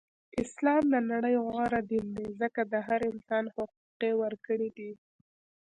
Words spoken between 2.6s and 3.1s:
د هر